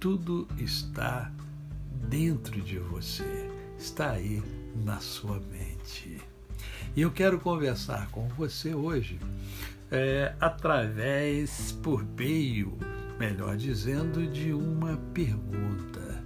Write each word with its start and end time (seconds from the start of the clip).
Tudo 0.00 0.48
está 0.56 1.30
dentro 2.08 2.58
de 2.62 2.78
você, 2.78 3.50
está 3.78 4.12
aí 4.12 4.42
na 4.82 4.98
sua 4.98 5.38
mente. 5.52 6.16
E 6.96 7.02
eu 7.02 7.10
quero 7.10 7.38
conversar 7.38 8.10
com 8.10 8.26
você 8.28 8.74
hoje 8.74 9.18
é, 9.90 10.34
através, 10.40 11.72
por 11.82 12.02
meio, 12.02 12.78
melhor 13.18 13.58
dizendo, 13.58 14.26
de 14.26 14.54
uma 14.54 14.96
pergunta: 15.12 16.24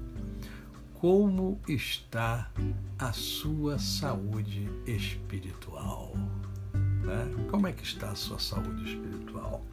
Como 0.95 1.61
está 1.66 2.48
a 2.97 3.12
sua 3.12 3.77
saúde 3.80 4.70
espiritual? 4.86 6.14
Né? 6.72 7.47
Como 7.50 7.66
é 7.66 7.72
que 7.72 7.83
está 7.83 8.12
a 8.12 8.14
sua 8.14 8.38
saúde 8.38 8.84
espiritual? 8.84 9.66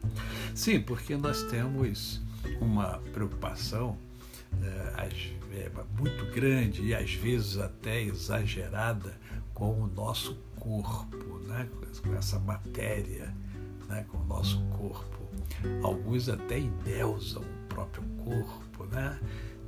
Sim, 0.56 0.80
porque 0.80 1.16
nós 1.16 1.44
temos 1.44 2.20
uma 2.60 2.98
preocupação 3.12 3.98
é, 4.62 5.70
muito 5.98 6.24
grande 6.34 6.82
e 6.82 6.94
às 6.94 7.12
vezes 7.12 7.58
até 7.58 8.02
exagerada 8.02 9.14
com 9.54 9.82
o 9.82 9.86
nosso 9.86 10.34
corpo, 10.58 11.38
né? 11.46 11.68
com 12.02 12.14
essa 12.14 12.38
matéria, 12.38 13.34
né? 13.88 14.04
com 14.10 14.18
o 14.18 14.24
nosso 14.24 14.60
corpo. 14.78 15.22
Alguns 15.82 16.28
até 16.28 16.58
endeusam 16.58 17.42
o 17.42 17.66
próprio 17.68 18.02
corpo, 18.24 18.84
né? 18.86 19.18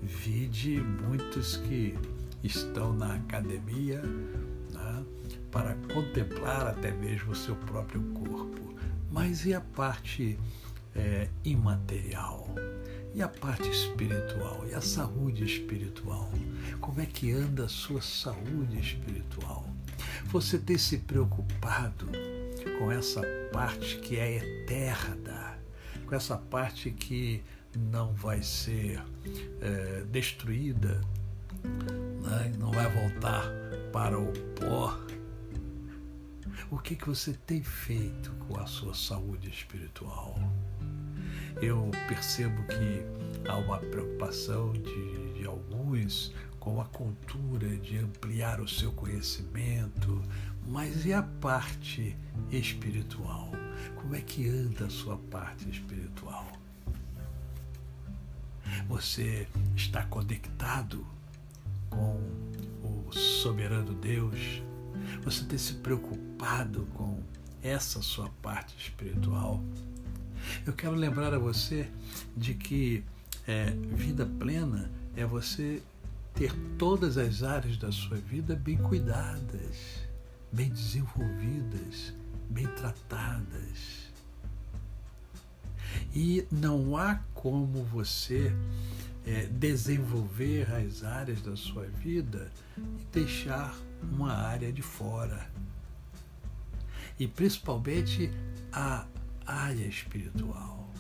Vide 0.03 0.81
muitos 0.81 1.56
que 1.59 1.97
estão 2.42 2.92
na 2.92 3.14
academia 3.14 4.03
né? 4.72 5.05
para 5.50 5.75
contemplar 5.92 6.66
até 6.66 6.91
mesmo 6.91 7.33
o 7.33 7.36
seu 7.36 7.55
próprio 7.56 8.03
corpo. 8.12 8.75
Mas 9.11 9.47
e 9.47 9.55
a 9.55 9.61
parte 9.61 10.38
é, 10.95 11.28
imaterial? 11.45 12.48
E 13.14 13.23
a 13.23 13.28
parte 13.28 13.69
espiritual? 13.69 14.64
E 14.69 14.75
a 14.75 14.81
saúde 14.81 15.45
espiritual? 15.45 16.31
Como 16.81 17.00
é 17.00 17.06
que 17.06 17.31
anda 17.31 17.64
a 17.64 17.69
sua 17.69 18.03
saúde 18.03 18.81
espiritual? 18.81 19.65
Você 20.27 20.59
tem 20.59 20.77
se 20.77 20.98
preocupado 20.98 22.09
com 22.78 22.91
essa 22.91 23.22
parte 23.53 23.98
que 23.98 24.17
é 24.17 24.37
eterna, 24.37 25.56
com 26.06 26.15
essa 26.15 26.37
parte 26.37 26.91
que 26.91 27.42
não 27.77 28.12
vai 28.15 28.42
ser 28.42 29.03
é, 29.61 30.05
destruída, 30.11 31.00
né? 31.62 32.53
não 32.59 32.70
vai 32.72 32.91
voltar 32.91 33.45
para 33.92 34.19
o 34.19 34.33
pó. 34.55 34.98
O 36.70 36.78
que, 36.78 36.97
que 36.97 37.06
você 37.06 37.33
tem 37.47 37.62
feito 37.62 38.33
com 38.47 38.59
a 38.59 38.67
sua 38.67 38.95
saúde 38.95 39.48
espiritual? 39.48 40.37
Eu 41.60 41.91
percebo 42.08 42.62
que 42.64 43.48
há 43.48 43.56
uma 43.56 43.78
preocupação 43.78 44.72
de, 44.72 45.34
de 45.34 45.47
alguns 45.47 46.32
com 46.59 46.81
a 46.81 46.84
cultura 46.87 47.69
de 47.76 47.98
ampliar 47.98 48.60
o 48.60 48.66
seu 48.66 48.91
conhecimento, 48.92 50.22
mas 50.66 51.04
e 51.04 51.12
a 51.12 51.22
parte 51.22 52.16
espiritual? 52.50 53.50
Como 53.97 54.15
é 54.15 54.20
que 54.20 54.48
anda 54.48 54.87
a 54.87 54.91
sua 54.91 55.19
parte 55.31 55.69
espiritual? 55.69 56.47
Você 58.88 59.47
está 59.76 60.04
conectado 60.04 61.06
com 61.91 62.19
o 62.82 63.12
soberano 63.12 63.94
Deus? 63.94 64.62
Você 65.22 65.44
tem 65.44 65.59
se 65.59 65.75
preocupado 65.75 66.86
com 66.94 67.22
essa 67.62 68.00
sua 68.03 68.28
parte 68.42 68.75
espiritual? 68.78 69.62
Eu 70.66 70.72
quero 70.72 70.94
lembrar 70.94 71.32
a 71.34 71.38
você 71.38 71.88
de 72.37 72.55
que 72.55 73.05
é, 73.47 73.71
vida 73.71 74.27
plena 74.27 74.91
é 75.16 75.25
você 75.25 75.82
ter 76.34 76.53
todas 76.78 77.16
as 77.16 77.43
áreas 77.43 77.77
da 77.77 77.93
sua 77.93 78.16
vida 78.16 78.56
bem 78.56 78.77
cuidadas, 78.77 80.00
bem 80.50 80.69
desenvolvidas, 80.69 82.12
bem 82.50 82.66
tratadas. 82.69 84.12
E 86.15 86.47
não 86.50 86.97
há 86.97 87.21
como 87.33 87.84
você 87.84 88.53
é, 89.25 89.47
desenvolver 89.47 90.69
as 90.75 91.04
áreas 91.04 91.41
da 91.41 91.56
sua 91.56 91.87
vida 91.87 92.50
e 92.77 93.04
deixar 93.12 93.77
uma 94.03 94.33
área 94.33 94.72
de 94.72 94.83
fora. 94.83 95.49
E 97.19 97.28
principalmente 97.28 98.31
a 98.72 99.06
área 99.47 99.87
espiritual. 99.87 100.93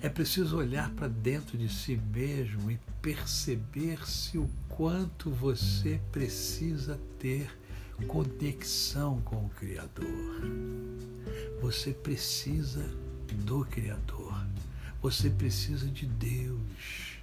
É 0.00 0.08
preciso 0.08 0.56
olhar 0.56 0.90
para 0.90 1.08
dentro 1.08 1.58
de 1.58 1.68
si 1.68 1.96
mesmo 1.96 2.70
e 2.70 2.78
perceber-se 3.02 4.38
o 4.38 4.48
quanto 4.68 5.30
você 5.30 6.00
precisa 6.12 7.00
ter 7.18 7.50
conexão 8.06 9.20
com 9.22 9.46
o 9.46 9.50
Criador. 9.50 10.40
Você 11.60 11.92
precisa 11.92 12.84
do 13.44 13.64
Criador. 13.64 14.46
Você 15.02 15.30
precisa 15.30 15.86
de 15.88 16.06
Deus. 16.06 17.17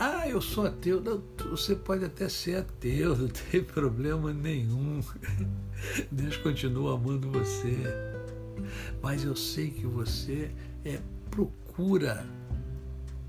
Ah, 0.00 0.28
eu 0.28 0.40
sou 0.40 0.66
ateu. 0.66 1.00
Não, 1.00 1.22
você 1.50 1.74
pode 1.74 2.04
até 2.04 2.28
ser 2.28 2.58
ateu, 2.58 3.16
não 3.18 3.28
tem 3.28 3.62
problema 3.62 4.32
nenhum. 4.32 5.02
Deus 6.12 6.36
continua 6.36 6.94
amando 6.94 7.30
você 7.30 7.82
mas 9.02 9.24
eu 9.24 9.36
sei 9.36 9.70
que 9.70 9.86
você 9.86 10.50
é, 10.84 11.00
procura, 11.30 12.26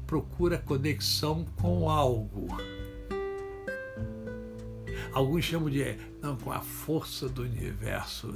procura 0.06 0.58
conexão 0.58 1.46
com 1.56 1.90
algo. 1.90 2.48
Alguns 5.12 5.46
chamam 5.46 5.70
de 5.70 5.98
não, 6.22 6.38
com 6.38 6.52
a 6.52 6.60
força 6.60 7.28
do 7.28 7.44
universo. 7.44 8.36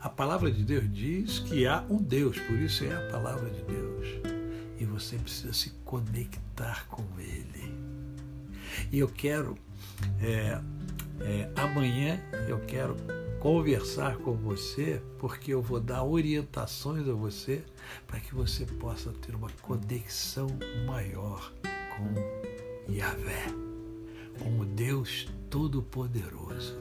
A 0.00 0.08
palavra 0.08 0.50
de 0.50 0.62
Deus 0.62 0.90
diz 0.92 1.38
que 1.40 1.66
há 1.66 1.84
um 1.88 1.96
Deus, 1.96 2.38
por 2.38 2.56
isso 2.58 2.84
é 2.84 2.94
a 2.94 3.10
palavra 3.10 3.50
de 3.50 3.62
Deus. 3.62 3.87
E 4.78 4.84
você 4.84 5.16
precisa 5.16 5.52
se 5.52 5.70
conectar 5.84 6.86
com 6.88 7.04
Ele. 7.18 7.74
E 8.92 8.98
eu 8.98 9.08
quero, 9.08 9.56
é, 10.20 10.60
é, 11.20 11.50
amanhã, 11.56 12.20
eu 12.48 12.60
quero 12.60 12.96
conversar 13.40 14.16
com 14.18 14.34
você, 14.34 15.00
porque 15.18 15.52
eu 15.52 15.62
vou 15.62 15.80
dar 15.80 16.02
orientações 16.04 17.08
a 17.08 17.12
você 17.12 17.64
para 18.06 18.20
que 18.20 18.34
você 18.34 18.66
possa 18.66 19.12
ter 19.12 19.34
uma 19.34 19.50
conexão 19.62 20.48
maior 20.86 21.52
com 21.96 22.92
Yahvé, 22.92 23.46
com 24.38 24.60
o 24.60 24.64
Deus 24.64 25.28
Todo-Poderoso, 25.50 26.78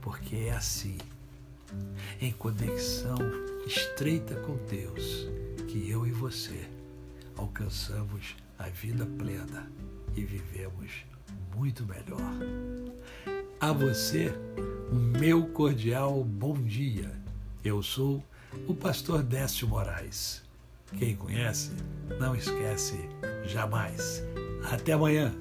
porque 0.00 0.36
é 0.36 0.52
assim, 0.52 0.98
em 2.20 2.32
conexão 2.32 3.16
estreita 3.66 4.34
com 4.42 4.56
Deus, 4.66 5.26
que 5.68 5.90
eu 5.90 6.06
e 6.06 6.10
você 6.10 6.77
alcançamos 7.38 8.36
a 8.58 8.68
vida 8.68 9.06
plena 9.16 9.70
e 10.16 10.24
vivemos 10.24 11.04
muito 11.56 11.86
melhor. 11.86 12.34
A 13.60 13.72
você, 13.72 14.32
o 14.90 14.94
meu 14.94 15.46
cordial 15.46 16.22
bom 16.24 16.54
dia. 16.54 17.10
Eu 17.64 17.82
sou 17.82 18.22
o 18.66 18.74
pastor 18.74 19.22
Décio 19.22 19.68
Moraes. 19.68 20.42
Quem 20.98 21.14
conhece, 21.16 21.72
não 22.18 22.34
esquece 22.34 22.96
jamais. 23.44 24.22
Até 24.70 24.92
amanhã. 24.92 25.34